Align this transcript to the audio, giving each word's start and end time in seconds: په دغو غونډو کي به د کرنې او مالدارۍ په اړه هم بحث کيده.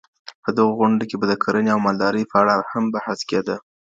په 0.43 0.49
دغو 0.57 0.71
غونډو 0.79 1.03
کي 1.09 1.15
به 1.19 1.25
د 1.29 1.33
کرنې 1.43 1.69
او 1.73 1.79
مالدارۍ 1.85 2.23
په 2.31 2.35
اړه 2.41 2.53
هم 2.71 2.85
بحث 2.95 3.19
کيده. 3.29 3.55